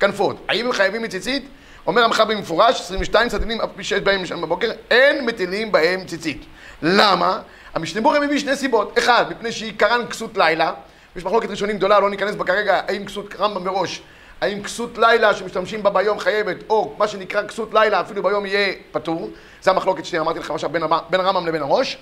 [0.00, 0.36] כנפות.
[0.48, 1.48] האם הם חייבים מציצית?
[1.86, 6.44] אומר המחבר במפורש, 22 סדינים, אף פי שיש בהם שם בבוקר, אין מטילים בהם ציצית.
[6.82, 7.40] למה?
[7.74, 8.98] המשנה מביא שני סיבות.
[8.98, 10.72] אחד, מפני שעיקרן כסות לילה.
[11.16, 14.02] יש מחלוקת ראשונים גדולה, לא ניכנס בה כרגע, האם כסות רמב"ם מראש,
[14.40, 18.74] האם כסות לילה שמשתמשים בה ביום חייבת, או מה שנקרא כסות לילה אפילו ביום יהיה
[18.92, 19.30] פטור.
[19.62, 21.98] זה המחלוקת שאמרתי לך עכשיו בין, בין הרמב"ם לבין הראש.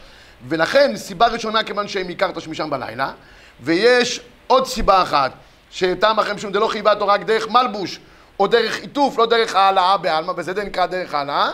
[0.48, 3.12] ולכן, סיבה ראשונה, כיוון שהם עיקר תשמישם בלילה,
[3.60, 5.32] ויש עוד סיבה אחת,
[5.70, 8.00] שטעם אחרי משום דלא חייבה אותו רק דרך מלבוש,
[8.40, 11.50] או דרך עיטוף, לא דרך העלאה בעלמא, וזה די נקרא דרך העלאה,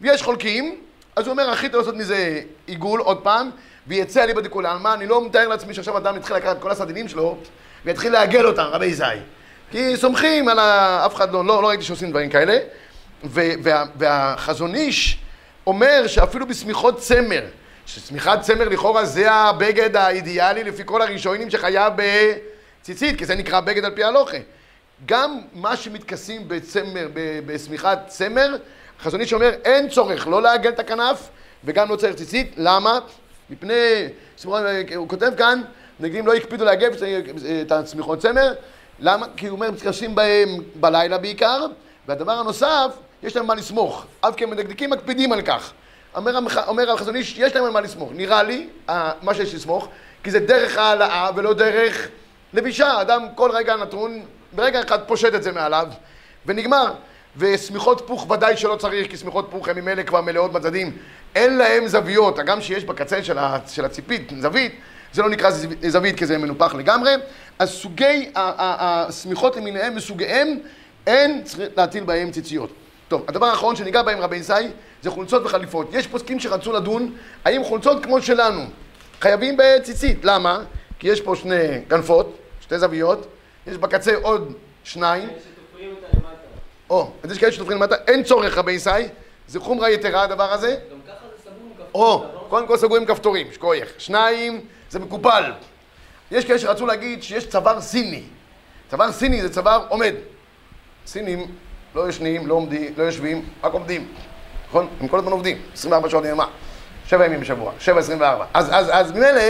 [0.00, 0.80] ויש חולקים,
[1.16, 3.50] אז הוא אומר, הכי טוב לעשות מזה עיגול עוד פעם,
[3.86, 7.08] ויצא אליבא דכולי עלמא, אני לא מתאר לעצמי שעכשיו אדם יתחיל לקחת את כל הסדינים
[7.08, 7.38] שלו,
[7.84, 9.04] ויתחיל לעגל אותם, רבי זי.
[9.74, 11.02] כי סומכים על ה...
[11.06, 12.58] אף אחד לא, לא, לא ראיתי שעושים דברים כאלה.
[13.24, 15.18] ו- וה- והחזון איש
[15.66, 17.42] אומר שאפילו בשמיכות צמר,
[17.86, 23.84] ששמיכת צמר לכאורה זה הבגד האידיאלי לפי כל הראשונים שחייב בציצית, כי זה נקרא בגד
[23.84, 24.36] על פי הלוכה.
[25.06, 27.08] גם מה שמתכסים בצמר,
[27.46, 28.56] בשמיכת צמר,
[29.00, 31.28] החזון איש אומר אין צורך לא לעגל את הכנף
[31.64, 32.98] וגם לא צריך ציצית, למה?
[33.50, 34.08] מפני,
[34.96, 35.62] הוא כותב כאן,
[36.00, 36.90] נגדים לא הקפידו לעגל
[37.62, 38.52] את השמיכות צמר,
[38.98, 39.26] למה?
[39.36, 41.66] כי הוא אומר, מתכסים בהם בלילה בעיקר,
[42.08, 44.06] והדבר הנוסף, יש להם מה לסמוך.
[44.20, 45.72] אף כי המדקדקים מקפידים על כך.
[46.16, 46.38] אומר.
[46.66, 48.10] אומר החזון איש, יש להם על מה לסמוך.
[48.14, 48.68] נראה לי,
[49.22, 49.88] מה שיש לסמוך,
[50.22, 52.08] כי זה דרך העלאה ולא דרך
[52.54, 53.00] לבישה.
[53.00, 55.86] אדם כל רגע נתון, ברגע אחד פושט את זה מעליו,
[56.46, 56.92] ונגמר.
[57.36, 60.96] ושמיכות פוך ודאי שלא צריך, כי שמיכות פוך הן ממילא כבר מלאות בצדדים.
[61.34, 63.24] אין להם זוויות, הגם שיש בקצה.
[63.66, 64.80] של הציפית זווית,
[65.14, 67.10] זה לא נקרא זו- זווית כי זה מנופח לגמרי.
[67.58, 70.58] אז סוגי השמיכות למיניהם וסוגיהם,
[71.06, 72.70] אין צריך להטיל בהם ציציות.
[73.08, 74.52] טוב, הדבר האחרון שניגע בהם רבי זי,
[75.02, 75.88] זה חולצות וחליפות.
[75.92, 78.60] יש פוסקים שרצו לדון, האם חולצות כמו שלנו
[79.20, 80.24] חייבים בציצית.
[80.24, 80.60] למה?
[80.98, 81.56] כי יש פה שני
[81.90, 83.26] כנפות, שתי זוויות,
[83.66, 84.52] יש בקצה עוד
[84.84, 85.28] שניים.
[86.90, 88.90] או, אז יש כאלה שתופרים למטה, אין צורך רבי זי,
[89.48, 90.76] זה חומרה יתרה הדבר הזה.
[90.90, 92.02] גם ככה זה סגור עם כפתור.
[92.02, 92.48] או, נכון?
[92.48, 93.88] קודם כל סגרו עם כפתורים, שכוייך.
[93.98, 94.60] שניים,
[94.94, 95.52] זה מקופל.
[96.30, 98.22] יש כאלה שרצו להגיד שיש צוואר סיני.
[98.90, 100.14] צוואר סיני זה צוואר עומד.
[101.06, 101.46] סינים
[101.94, 104.08] לא ישנים, לא עומדים, לא יושבים, רק עומדים.
[104.68, 104.88] נכון?
[105.00, 106.46] הם כל הזמן עובדים, 24 שעות יממה.
[107.06, 108.44] שבע ימים בשבוע, שבע עשרים וארבע.
[108.54, 109.40] אז, אז, אז ממילא,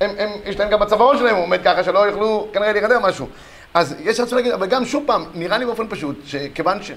[0.00, 3.28] הם, הם, יש להם גם בצווארון שלהם, הוא עומד ככה שלא יוכלו כנראה להירדם משהו.
[3.74, 6.90] אז יש שרצו להגיד, אבל גם שוב פעם, נראה לי באופן פשוט, שכיוון ש...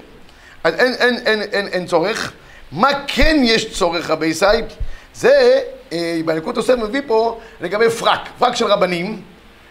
[0.64, 2.32] אז אין, אין, אין, אין, אין צורך.
[2.72, 4.46] מה כן יש צורך, רבי ישי?
[5.14, 5.60] זה,
[5.92, 9.22] אה, בנקוד תוסף מביא פה לגבי פרק, פרק של רבנים.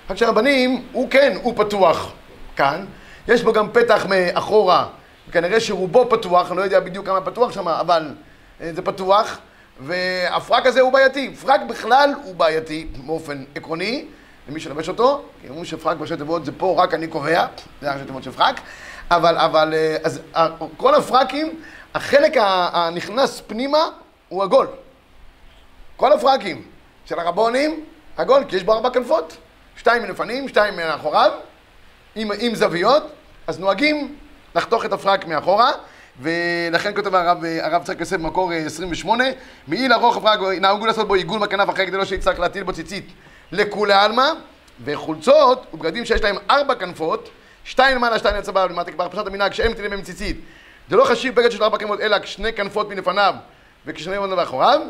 [0.08, 2.12] פרק של רבנים, הוא כן, הוא פתוח
[2.56, 2.86] כאן.
[3.28, 4.88] יש בו גם פתח מאחורה,
[5.32, 8.14] כנראה שרובו פתוח, אני לא יודע בדיוק כמה פתוח שם, אבל
[8.62, 9.38] אה, זה פתוח.
[9.80, 11.34] והפרק הזה הוא בעייתי.
[11.42, 14.06] פרק בכלל הוא בעייתי באופן עקרוני,
[14.50, 17.46] למי שלבש אותו, כי אומרים שפרק בראשי תיבות זה פה רק אני קובע,
[17.82, 18.62] זה הראשי תיבות של פרק,
[19.12, 20.22] אבל, אבל, אה, אז
[20.78, 21.60] כל הפרקים,
[21.94, 22.34] החלק
[22.74, 23.90] הנכנס פנימה
[24.30, 24.68] הוא עגול.
[26.02, 26.62] כל הפרקים
[27.06, 27.86] של הרבונים,
[28.18, 29.38] עגול, כי יש בו ארבע כנפות,
[29.78, 31.32] שתיים מלפנים, שתיים מאחוריו,
[32.16, 33.04] עם, עם זוויות,
[33.48, 34.16] אז נוהגים
[34.56, 35.72] לחתוך את הפרק מאחורה,
[36.22, 39.24] ולכן כותב הרב, הרב צחק יוסף במקור אה, 28,
[39.68, 43.08] מעיל ארוך הפרק, נהגו לעשות בו עיגול בכנף אחרי כדי לא שיצטרך להטיל בו ציצית
[43.52, 44.30] לכולי עלמא,
[44.84, 47.30] וחולצות ובגדים שיש להם ארבע כנפות,
[47.64, 50.40] שתיים למעלה, שתיים לצבא, למטה כבר פשט המנהג שאין מטילים בהם ציצית.
[50.90, 53.34] זה לא חשיב בגד של ארבע כנפות, אלא שני כנפות מלפניו
[53.86, 54.82] וכשני כנפות מאחוריו,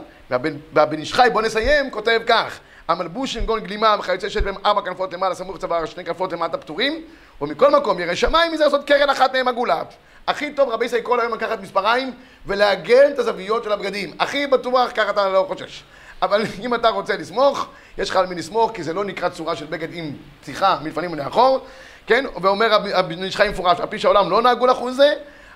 [0.74, 4.82] והבן איש חי, בוא נסיים, כותב כך: המלבוש עם גון גלימה וכיוצא שיש בהם ארבע
[4.82, 7.02] כנפות למעלה סמוך לצוואר, שני כנפות למטה פטורים,
[7.42, 9.82] ומכל מקום ירא שמיים מזה לעשות קרן אחת מהם עגולה.
[10.28, 12.12] הכי טוב רבי ישראל כל היום לקחת מספריים
[12.46, 14.12] ולעגל את הזוויות של הבגדים.
[14.20, 15.84] הכי בטוח, ככה אתה לא חושש.
[16.22, 17.68] אבל אם אתה רוצה לסמוך,
[17.98, 21.12] יש לך על מי לסמוך, כי זה לא נקרא צורה של בגד עם פתיחה מלפנים
[21.12, 21.60] ולאחור,
[22.08, 22.26] כן?
[22.42, 25.14] ואומר רבי- רבי נשחי מפורש, על פי שהעולם לא נהגו לחוץ זה,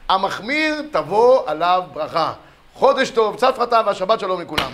[0.10, 2.34] המחמיר תבוא עליו ברכה.
[2.76, 4.72] חודש טוב, צפרתה והשבת שלום לכולם.